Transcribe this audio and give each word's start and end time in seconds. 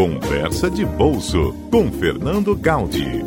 Conversa 0.00 0.70
de 0.70 0.82
Bolso 0.82 1.52
com 1.70 1.92
Fernando 1.92 2.56
Gaudi. 2.56 3.22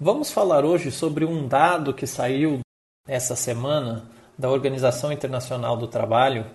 Vamos 0.00 0.30
falar 0.30 0.64
hoje 0.64 0.90
sobre 0.90 1.26
um 1.26 1.46
dado 1.46 1.92
que 1.92 2.06
saiu 2.06 2.60
essa 3.06 3.36
semana 3.36 4.08
da 4.38 4.48
Organização 4.48 5.12
Internacional 5.12 5.76
do 5.76 5.86
Trabalho 5.86 6.46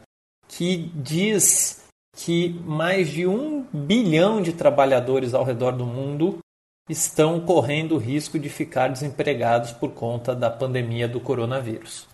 que 0.47 0.92
diz 0.96 1.86
que 2.15 2.60
mais 2.65 3.07
de 3.10 3.28
um 3.28 3.68
bilhão 3.71 4.42
de 4.42 4.52
trabalhadores 4.52 5.36
ao 5.36 5.43
redor 5.43 5.74
do 5.74 5.86
mundo 5.86 6.39
estão 6.90 7.40
correndo 7.40 7.96
o 7.96 7.98
risco 7.98 8.39
de 8.39 8.50
ficar 8.50 8.89
desempregados 8.89 9.71
por 9.71 9.92
conta 9.92 10.34
da 10.34 10.50
pandemia 10.50 11.07
do 11.07 11.20
coronavírus. 11.20 12.07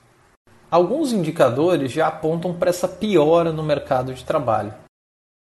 Alguns 0.69 1.13
indicadores 1.13 1.91
já 1.91 2.07
apontam 2.07 2.53
para 2.53 2.71
essa 2.71 2.87
piora 2.87 3.51
no 3.51 3.61
mercado 3.61 4.13
de 4.13 4.23
trabalho, 4.23 4.73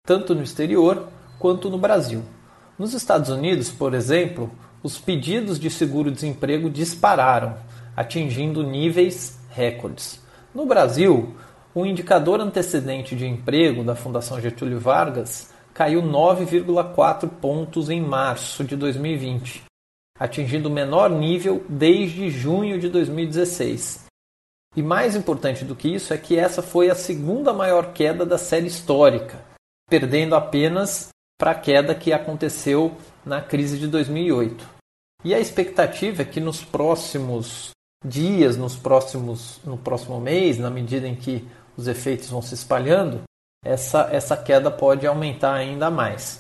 tanto 0.06 0.34
no 0.34 0.42
exterior 0.42 1.10
quanto 1.38 1.70
no 1.70 1.78
Brasil. 1.78 2.24
Nos 2.80 2.94
Estados 2.94 3.30
Unidos, 3.30 3.70
por 3.70 3.94
exemplo, 3.94 4.50
os 4.82 4.98
pedidos 4.98 5.59
de 5.59 5.70
seguro-desemprego 5.70 6.70
dispararam, 6.70 7.58
atingindo 7.96 8.64
níveis 8.64 9.38
recordes. 9.50 10.23
No 10.56 10.66
Brasil, 10.66 11.36
o 11.76 11.86
indicador 11.86 12.40
antecedente 12.40 13.16
de 13.16 13.26
emprego 13.26 13.84
da 13.84 13.96
Fundação 13.96 14.40
Getúlio 14.40 14.80
Vargas 14.80 15.52
caiu 15.77 16.02
9,4 16.02 17.30
pontos 17.30 17.88
em 17.88 18.02
março 18.02 18.63
de 18.63 18.76
2020, 18.76 19.63
atingindo 20.17 20.70
o 20.70 20.72
menor 20.72 21.08
nível 21.08 21.63
desde 21.70 22.31
junho 22.31 22.80
de 22.80 22.89
2016. 22.89 24.06
E 24.75 24.81
mais 24.81 25.16
importante 25.16 25.64
do 25.64 25.75
que 25.75 25.88
isso 25.88 26.16
é 26.16 26.17
que 26.17 26.36
essa 26.36 26.64
foi 26.64 26.89
a 26.89 26.95
segunda 26.95 27.53
maior 27.53 27.94
queda 27.94 28.25
da 28.25 28.39
série 28.39 28.66
histórica, 28.66 29.45
perdendo 29.88 30.34
apenas 30.34 31.09
para 31.39 31.52
a 31.52 31.56
queda 31.56 31.94
que 31.94 32.12
aconteceu 32.12 32.97
na 33.23 33.39
crise 33.39 33.78
de 33.78 33.86
2008. 33.86 34.67
E 35.23 35.31
a 35.31 35.39
expectativa 35.39 36.23
é 36.23 36.25
que 36.25 36.39
nos 36.39 36.64
próximos 36.64 37.69
dias, 38.03 38.58
nos 38.58 38.75
próximos, 38.75 39.59
no 39.64 39.78
próximo 39.78 40.19
mês, 40.19 40.58
na 40.58 40.72
medida 40.72 41.08
em 41.08 41.16
que 41.16 41.47
os 41.78 41.88
efeitos 41.88 42.31
vão 42.31 42.41
se 42.41 42.56
espalhando, 42.56 43.27
essa, 43.68 44.08
essa 44.12 44.38
queda 44.38 44.72
pode 44.72 45.06
aumentar 45.06 45.54
ainda 45.54 45.92
mais. 45.92 46.40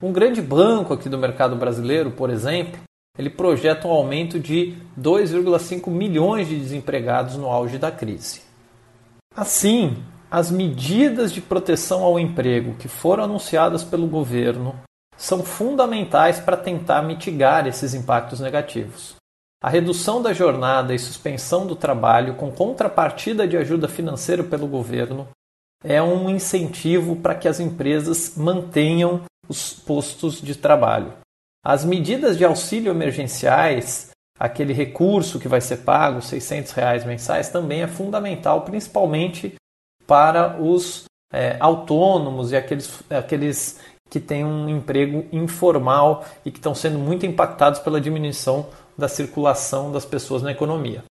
Um 0.00 0.12
grande 0.12 0.40
banco 0.40 0.94
aqui 0.94 1.08
do 1.08 1.18
mercado 1.18 1.56
brasileiro, 1.56 2.12
por 2.12 2.30
exemplo, 2.30 2.80
ele 3.18 3.28
projeta 3.28 3.88
um 3.88 3.90
aumento 3.90 4.38
de 4.38 4.76
2,5 4.98 5.90
milhões 5.90 6.46
de 6.46 6.56
desempregados 6.56 7.36
no 7.36 7.48
auge 7.48 7.78
da 7.78 7.90
crise. 7.90 8.42
Assim, 9.34 9.96
as 10.30 10.52
medidas 10.52 11.32
de 11.32 11.40
proteção 11.40 12.04
ao 12.04 12.18
emprego 12.18 12.74
que 12.74 12.86
foram 12.86 13.24
anunciadas 13.24 13.82
pelo 13.82 14.06
governo 14.06 14.78
são 15.16 15.42
fundamentais 15.42 16.38
para 16.38 16.56
tentar 16.56 17.02
mitigar 17.02 17.66
esses 17.66 17.92
impactos 17.92 18.38
negativos. 18.38 19.16
A 19.60 19.68
redução 19.68 20.22
da 20.22 20.32
jornada 20.32 20.94
e 20.94 20.98
suspensão 20.98 21.66
do 21.66 21.74
trabalho, 21.74 22.34
com 22.34 22.52
contrapartida 22.52 23.48
de 23.48 23.56
ajuda 23.56 23.88
financeira 23.88 24.44
pelo 24.44 24.68
governo, 24.68 25.26
é 25.84 26.02
um 26.02 26.28
incentivo 26.28 27.16
para 27.16 27.34
que 27.34 27.48
as 27.48 27.60
empresas 27.60 28.36
mantenham 28.36 29.22
os 29.48 29.72
postos 29.72 30.40
de 30.40 30.54
trabalho. 30.54 31.12
As 31.64 31.84
medidas 31.84 32.36
de 32.36 32.44
auxílio 32.44 32.90
emergenciais, 32.90 34.10
aquele 34.38 34.72
recurso 34.72 35.38
que 35.38 35.48
vai 35.48 35.60
ser 35.60 35.78
pago, 35.78 36.20
600 36.20 36.72
reais 36.72 37.04
mensais, 37.04 37.48
também 37.48 37.82
é 37.82 37.88
fundamental, 37.88 38.62
principalmente 38.62 39.54
para 40.06 40.60
os 40.60 41.04
é, 41.32 41.56
autônomos 41.60 42.52
e 42.52 42.56
aqueles, 42.56 43.02
aqueles 43.10 43.80
que 44.08 44.20
têm 44.20 44.44
um 44.44 44.68
emprego 44.68 45.26
informal 45.30 46.24
e 46.44 46.50
que 46.50 46.58
estão 46.58 46.74
sendo 46.74 46.98
muito 46.98 47.26
impactados 47.26 47.80
pela 47.80 48.00
diminuição 48.00 48.66
da 48.96 49.08
circulação 49.08 49.92
das 49.92 50.04
pessoas 50.04 50.42
na 50.42 50.50
economia. 50.50 51.04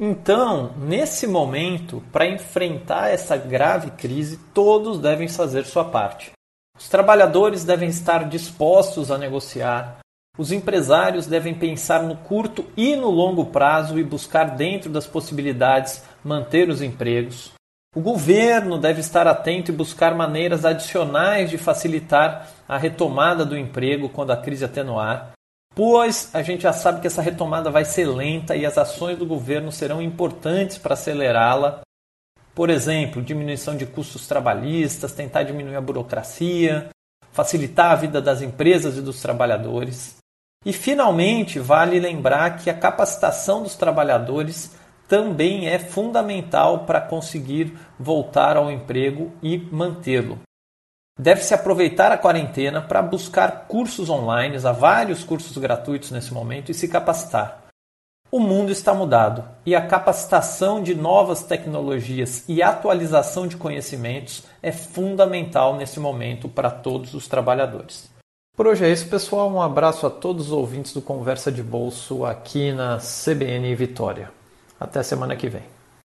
Então, 0.00 0.72
nesse 0.78 1.26
momento, 1.26 2.02
para 2.10 2.26
enfrentar 2.26 3.10
essa 3.10 3.36
grave 3.36 3.90
crise, 3.92 4.38
todos 4.52 4.98
devem 4.98 5.28
fazer 5.28 5.64
sua 5.64 5.84
parte. 5.84 6.32
Os 6.76 6.88
trabalhadores 6.88 7.62
devem 7.64 7.88
estar 7.88 8.28
dispostos 8.28 9.10
a 9.10 9.18
negociar, 9.18 9.98
os 10.38 10.50
empresários 10.50 11.26
devem 11.26 11.54
pensar 11.54 12.02
no 12.02 12.16
curto 12.16 12.64
e 12.76 12.96
no 12.96 13.10
longo 13.10 13.46
prazo 13.46 13.98
e 13.98 14.02
buscar, 14.02 14.56
dentro 14.56 14.90
das 14.90 15.06
possibilidades, 15.06 16.02
manter 16.24 16.70
os 16.70 16.80
empregos. 16.80 17.52
O 17.94 18.00
governo 18.00 18.78
deve 18.78 19.00
estar 19.00 19.26
atento 19.26 19.70
e 19.70 19.74
buscar 19.74 20.14
maneiras 20.14 20.64
adicionais 20.64 21.50
de 21.50 21.58
facilitar 21.58 22.48
a 22.66 22.78
retomada 22.78 23.44
do 23.44 23.58
emprego 23.58 24.08
quando 24.08 24.30
a 24.30 24.36
crise 24.38 24.64
atenuar 24.64 25.32
pois 25.74 26.30
a 26.32 26.42
gente 26.42 26.62
já 26.62 26.72
sabe 26.72 27.00
que 27.00 27.06
essa 27.06 27.22
retomada 27.22 27.70
vai 27.70 27.84
ser 27.84 28.06
lenta 28.06 28.56
e 28.56 28.66
as 28.66 28.76
ações 28.78 29.18
do 29.18 29.26
governo 29.26 29.72
serão 29.72 30.02
importantes 30.02 30.78
para 30.78 30.94
acelerá-la. 30.94 31.80
Por 32.54 32.68
exemplo, 32.68 33.22
diminuição 33.22 33.76
de 33.76 33.86
custos 33.86 34.26
trabalhistas, 34.26 35.12
tentar 35.12 35.42
diminuir 35.42 35.76
a 35.76 35.80
burocracia, 35.80 36.90
facilitar 37.32 37.92
a 37.92 37.96
vida 37.96 38.20
das 38.20 38.42
empresas 38.42 38.96
e 38.96 39.00
dos 39.00 39.20
trabalhadores. 39.22 40.16
E, 40.64 40.72
finalmente, 40.72 41.58
vale 41.58 41.98
lembrar 41.98 42.58
que 42.58 42.70
a 42.70 42.74
capacitação 42.74 43.62
dos 43.62 43.74
trabalhadores 43.74 44.70
também 45.08 45.68
é 45.68 45.78
fundamental 45.78 46.84
para 46.86 47.00
conseguir 47.00 47.76
voltar 47.98 48.56
ao 48.56 48.70
emprego 48.70 49.32
e 49.42 49.58
mantê-lo. 49.58 50.38
Deve-se 51.18 51.52
aproveitar 51.52 52.10
a 52.10 52.18
quarentena 52.18 52.80
para 52.80 53.02
buscar 53.02 53.66
cursos 53.68 54.08
online, 54.08 54.56
há 54.64 54.72
vários 54.72 55.22
cursos 55.22 55.56
gratuitos 55.58 56.10
nesse 56.10 56.32
momento, 56.32 56.70
e 56.70 56.74
se 56.74 56.88
capacitar. 56.88 57.62
O 58.30 58.40
mundo 58.40 58.72
está 58.72 58.94
mudado 58.94 59.44
e 59.66 59.74
a 59.76 59.86
capacitação 59.86 60.82
de 60.82 60.94
novas 60.94 61.42
tecnologias 61.42 62.44
e 62.48 62.62
atualização 62.62 63.46
de 63.46 63.58
conhecimentos 63.58 64.44
é 64.62 64.72
fundamental 64.72 65.76
nesse 65.76 66.00
momento 66.00 66.48
para 66.48 66.70
todos 66.70 67.12
os 67.12 67.28
trabalhadores. 67.28 68.10
Por 68.56 68.66
hoje 68.66 68.86
é 68.86 68.90
isso, 68.90 69.06
pessoal. 69.08 69.50
Um 69.50 69.60
abraço 69.60 70.06
a 70.06 70.10
todos 70.10 70.46
os 70.46 70.52
ouvintes 70.52 70.94
do 70.94 71.02
Conversa 71.02 71.52
de 71.52 71.62
Bolso 71.62 72.24
aqui 72.24 72.72
na 72.72 72.96
CBN 72.96 73.74
Vitória. 73.74 74.30
Até 74.80 75.02
semana 75.02 75.36
que 75.36 75.50
vem. 75.50 75.71